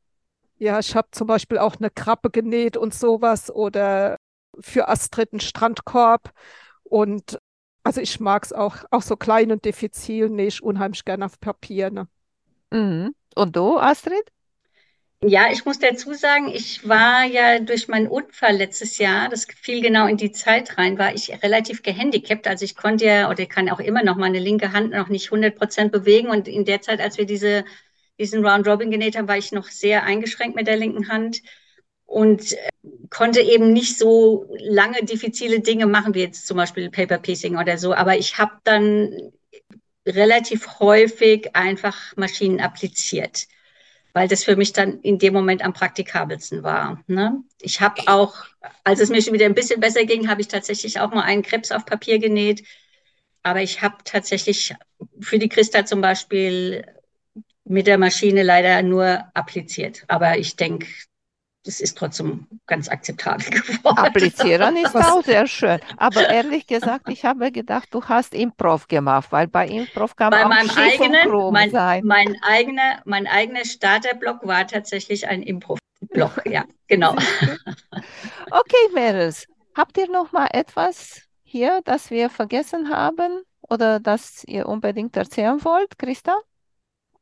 [0.58, 4.16] Ja, ich habe zum Beispiel auch eine Krabbe genäht und sowas oder
[4.58, 6.32] für Astrid einen Strandkorb.
[6.82, 7.38] Und
[7.84, 11.40] also ich mag es auch, auch so klein und diffizil nähe ich unheimlich gerne auf
[11.40, 11.90] Papier.
[11.90, 12.08] Ne?
[12.72, 13.14] Mhm.
[13.36, 14.32] Und du, Astrid?
[15.22, 19.82] Ja, ich muss dazu sagen, ich war ja durch meinen Unfall letztes Jahr, das fiel
[19.82, 22.48] genau in die Zeit rein, war ich relativ gehandicapt.
[22.48, 25.56] Also ich konnte ja oder kann auch immer noch meine linke Hand noch nicht 100
[25.56, 26.28] Prozent bewegen.
[26.28, 27.66] Und in der Zeit, als wir diese,
[28.18, 31.42] diesen Round Robin genäht haben, war ich noch sehr eingeschränkt mit der linken Hand
[32.06, 32.58] und äh,
[33.10, 37.76] konnte eben nicht so lange diffizile Dinge machen, wie jetzt zum Beispiel Paper Piecing oder
[37.76, 37.92] so.
[37.92, 39.32] Aber ich habe dann
[40.06, 43.48] relativ häufig einfach Maschinen appliziert
[44.12, 47.02] weil das für mich dann in dem Moment am praktikabelsten war.
[47.06, 47.42] Ne?
[47.60, 48.34] Ich habe auch,
[48.84, 51.42] als es mir schon wieder ein bisschen besser ging, habe ich tatsächlich auch mal einen
[51.42, 52.64] Krebs auf Papier genäht.
[53.42, 54.74] Aber ich habe tatsächlich
[55.20, 56.84] für die Christa zum Beispiel
[57.64, 60.04] mit der Maschine leider nur appliziert.
[60.08, 60.86] Aber ich denke,
[61.64, 63.98] das ist trotzdem ganz akzeptabel geworden.
[63.98, 65.78] Applizieren ist auch sehr schön.
[65.96, 70.44] Aber ehrlich gesagt, ich habe gedacht, du hast Improv gemacht, weil bei Improv kann bei
[70.46, 72.04] man meinem eigenen, mein, sein.
[72.04, 76.42] Mein eigener, mein eigener Starterblock war tatsächlich ein Improv-Block.
[76.50, 77.12] Ja, genau.
[78.50, 79.46] okay, Meres,
[79.76, 85.62] habt ihr noch mal etwas hier, das wir vergessen haben oder das ihr unbedingt erzählen
[85.64, 86.36] wollt, Christa?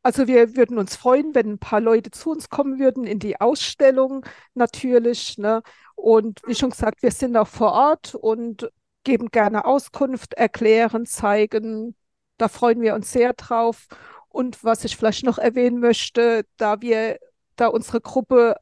[0.02, 3.40] Also wir würden uns freuen, wenn ein paar Leute zu uns kommen würden in die
[3.40, 5.38] Ausstellung natürlich.
[5.38, 5.62] Ne?
[5.96, 8.70] Und wie schon gesagt, wir sind auch vor Ort und
[9.04, 11.96] geben gerne Auskunft, erklären, zeigen.
[12.36, 13.86] Da freuen wir uns sehr drauf.
[14.28, 17.18] Und was ich vielleicht noch erwähnen möchte, da wir,
[17.56, 18.56] da unsere Gruppe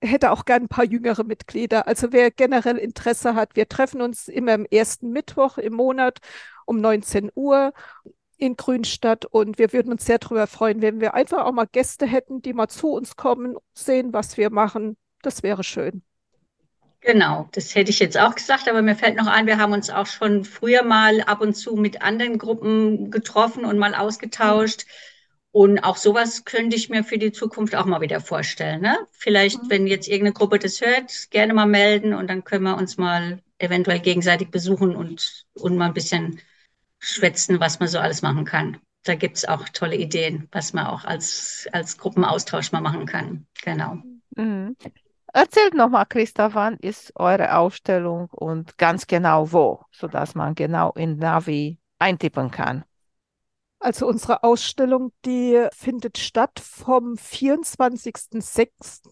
[0.00, 1.86] hätte auch gern ein paar jüngere Mitglieder.
[1.86, 6.18] Also wer generell Interesse hat, wir treffen uns immer am ersten Mittwoch im Monat
[6.66, 7.72] um 19 Uhr
[8.38, 12.06] in Grünstadt und wir würden uns sehr darüber freuen, wenn wir einfach auch mal Gäste
[12.06, 14.96] hätten, die mal zu uns kommen, sehen, was wir machen.
[15.22, 16.02] Das wäre schön.
[17.00, 19.88] Genau, das hätte ich jetzt auch gesagt, aber mir fällt noch ein, wir haben uns
[19.88, 24.84] auch schon früher mal ab und zu mit anderen Gruppen getroffen und mal ausgetauscht.
[25.50, 28.82] Und auch sowas könnte ich mir für die Zukunft auch mal wieder vorstellen.
[28.82, 28.98] Ne?
[29.12, 29.70] Vielleicht, mhm.
[29.70, 33.42] wenn jetzt irgendeine Gruppe das hört, gerne mal melden und dann können wir uns mal
[33.58, 36.40] eventuell gegenseitig besuchen und, und mal ein bisschen
[36.98, 38.78] schwätzen, was man so alles machen kann.
[39.04, 43.46] Da gibt es auch tolle Ideen, was man auch als, als Gruppenaustausch mal machen kann.
[43.62, 43.98] Genau.
[44.36, 44.76] Mhm.
[45.32, 51.18] Erzählt nochmal, Christa, wann ist eure Ausstellung und ganz genau wo, sodass man genau in
[51.18, 52.84] Navi eintippen kann.
[53.80, 59.02] Also unsere Ausstellung, die findet statt vom 24.06.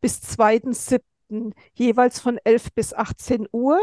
[0.00, 1.52] bis 2.07.
[1.74, 3.78] jeweils von 11 bis 18 Uhr.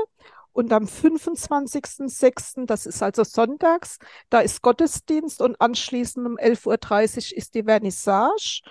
[0.51, 3.97] Und am 25.06., das ist also sonntags,
[4.29, 8.62] da ist Gottesdienst und anschließend um 11.30 Uhr ist die Vernissage.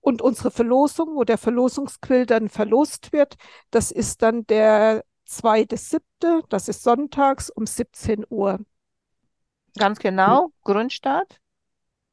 [0.00, 3.36] Und unsere Verlosung, wo der Verlosungsquill dann verlost wird,
[3.70, 8.60] das ist dann der 2.7., das ist sonntags um 17 Uhr.
[9.76, 11.40] Ganz genau, Grünstadt?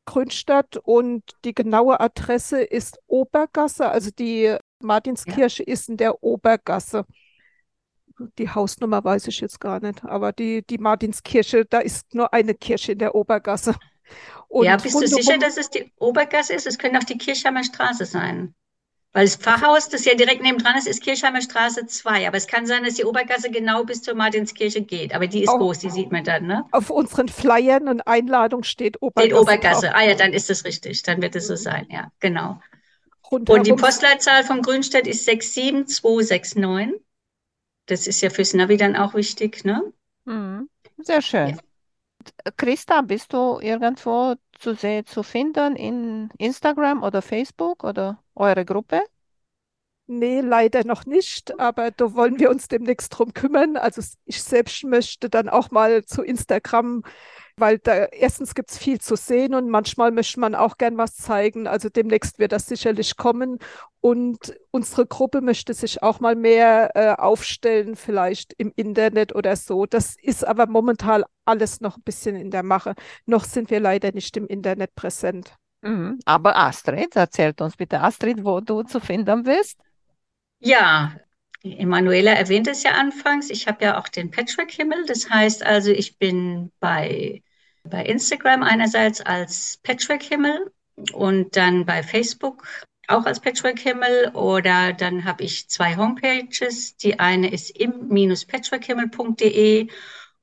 [0.05, 5.71] Grünstadt und die genaue Adresse ist Obergasse, also die Martinskirche ja.
[5.71, 7.05] ist in der Obergasse
[8.37, 12.53] die Hausnummer weiß ich jetzt gar nicht, aber die, die Martinskirche, da ist nur eine
[12.53, 13.75] Kirche in der Obergasse.
[14.47, 16.67] Und ja, bist du sicher, dass es die Obergasse ist?
[16.67, 18.53] Es könnte auch die Kirchheimer Straße sein.
[19.13, 22.27] Weil das Pfarrhaus, das ja direkt nebendran ist, ist Kirchheimer Straße 2.
[22.27, 25.13] Aber es kann sein, dass die Obergasse genau bis zur Martinskirche geht.
[25.13, 26.65] Aber die ist auf, groß, die sieht man dann, ne?
[26.71, 29.27] Auf unseren Flyern und Einladungen steht Obergasse.
[29.27, 29.85] Steht Obergasse.
[29.87, 29.95] Drauf.
[29.95, 31.03] Ah ja, dann ist das richtig.
[31.03, 32.59] Dann wird es so sein, ja, genau.
[33.31, 33.59] Rundherum.
[33.59, 36.99] Und die Postleitzahl von Grünstadt ist 67269.
[37.87, 39.93] Das ist ja fürs Navi dann auch wichtig, ne?
[40.25, 40.69] Mhm.
[40.97, 41.59] sehr schön.
[42.45, 42.53] Ja.
[42.57, 49.01] Christa, bist du irgendwo zu, zu finden in Instagram oder Facebook oder eure Gruppe?
[50.05, 53.77] Nee, leider noch nicht, aber da wollen wir uns demnächst drum kümmern.
[53.77, 57.03] Also ich selbst möchte dann auch mal zu Instagram,
[57.55, 61.15] weil da erstens gibt es viel zu sehen und manchmal möchte man auch gern was
[61.15, 61.67] zeigen.
[61.67, 63.59] Also demnächst wird das sicherlich kommen.
[64.01, 69.85] Und unsere Gruppe möchte sich auch mal mehr äh, aufstellen, vielleicht im Internet oder so.
[69.85, 72.95] Das ist aber momentan alles noch ein bisschen in der Mache.
[73.25, 75.55] Noch sind wir leider nicht im Internet präsent.
[75.81, 76.19] Mhm.
[76.25, 79.79] Aber Astrid, erzählt uns bitte, Astrid, wo du zu finden bist.
[80.65, 81.19] Ja,
[81.61, 83.49] Emanuela erwähnt es ja anfangs.
[83.49, 85.05] Ich habe ja auch den Patchwork-Himmel.
[85.05, 87.43] Das heißt also, ich bin bei,
[87.83, 90.71] bei Instagram einerseits als Patchwork-Himmel
[91.11, 92.65] und dann bei Facebook
[93.07, 94.29] auch als Patchwork-Himmel.
[94.35, 96.95] Oder dann habe ich zwei Homepages.
[96.95, 99.89] Die eine ist im-patchworkhimmel.de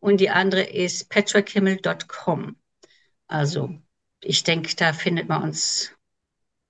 [0.01, 2.57] und die andere ist patchworkhimmel.com.
[3.27, 3.71] Also
[4.21, 5.95] ich denke, da findet man uns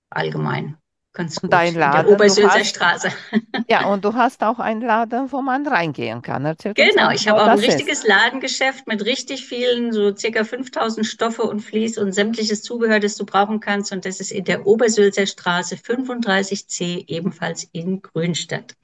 [0.09, 0.80] allgemein.
[1.13, 1.51] Ganz gut.
[1.51, 2.07] Dein Laden.
[2.07, 3.09] Der Obersülzer Straße.
[3.67, 6.45] Ja, und du hast auch einen Laden, wo man reingehen kann.
[6.45, 8.07] Erzähl genau, ich habe auch ein richtiges ist.
[8.07, 13.25] Ladengeschäft mit richtig vielen, so circa 5000 Stoffe und Vlies und sämtliches Zubehör, das du
[13.25, 13.91] brauchen kannst.
[13.91, 18.75] Und das ist in der Obersülzer Straße 35c, ebenfalls in Grünstadt.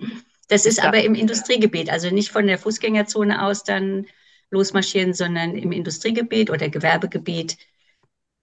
[0.47, 4.05] Das ist aber im Industriegebiet, also nicht von der Fußgängerzone aus dann
[4.49, 7.57] losmarschieren, sondern im Industriegebiet oder Gewerbegebiet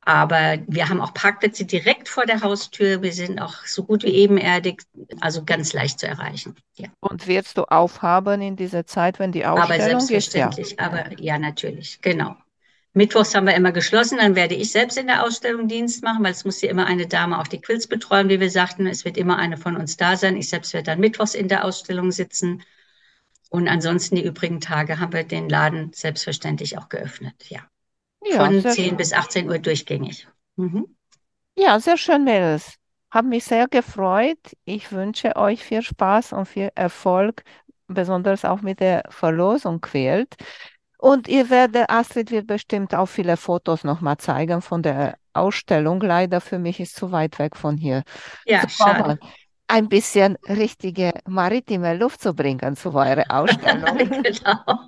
[0.04, 3.02] aber wir haben auch Parkplätze direkt vor der Haustür.
[3.02, 4.82] Wir sind auch so gut wie ebenerdig,
[5.20, 6.54] also ganz leicht zu erreichen.
[6.76, 6.88] Ja.
[7.00, 10.80] Und wirst du aufhaben in dieser Zeit, wenn die Ausstellung aber selbstverständlich, ist?
[10.80, 10.86] Ja.
[10.86, 12.36] Aber ja, natürlich, genau.
[12.92, 16.30] Mittwochs haben wir immer geschlossen, dann werde ich selbst in der Ausstellung Dienst machen, weil
[16.30, 18.86] es muss ja immer eine Dame auch die Quills betreuen, wie wir sagten.
[18.86, 20.36] Es wird immer eine von uns da sein.
[20.36, 22.62] Ich selbst werde dann mittwochs in der Ausstellung sitzen.
[23.50, 27.60] Und ansonsten die übrigen Tage haben wir den Laden selbstverständlich auch geöffnet, ja.
[28.24, 28.96] Ja, Von 10 schön.
[28.96, 30.26] bis 18 Uhr durchgängig.
[30.56, 30.96] Mhm.
[31.56, 32.76] Ja, sehr schön, Mädels.
[33.10, 34.38] Hat mich sehr gefreut.
[34.64, 37.44] Ich wünsche euch viel Spaß und viel Erfolg,
[37.86, 40.34] besonders auch mit der Verlosung quält.
[40.98, 46.00] Und ihr werdet, Astrid wird bestimmt auch viele Fotos nochmal zeigen von der Ausstellung.
[46.00, 48.02] Leider für mich ist zu weit weg von hier.
[48.46, 49.18] Ja, schade
[49.68, 54.22] ein bisschen richtige maritime Luft zu bringen zu eurer Ausstellung.
[54.22, 54.78] genau,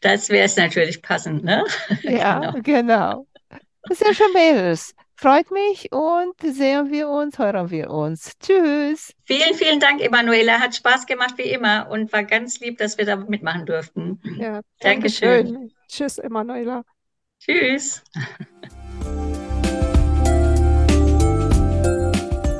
[0.00, 1.64] das wäre es natürlich passend, ne?
[2.02, 2.62] Ja, genau.
[2.62, 3.26] genau.
[3.90, 4.94] Sehr schön, Mädels.
[5.16, 8.32] Freut mich und sehen wir uns, hören wir uns.
[8.38, 9.12] Tschüss.
[9.24, 10.60] Vielen, vielen Dank, Emanuela.
[10.60, 14.20] Hat Spaß gemacht wie immer und war ganz lieb, dass wir da mitmachen durften.
[14.38, 15.46] Ja, Dankeschön.
[15.46, 15.72] Dankeschön.
[15.88, 16.84] Tschüss, Emanuela.
[17.40, 18.04] Tschüss.